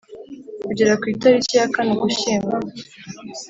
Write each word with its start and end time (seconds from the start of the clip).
kugera 0.65 0.93
ku 1.01 1.05
italiki 1.13 1.53
ya 1.59 1.67
Kane 1.73 1.91
Ugushyingo 1.95 2.55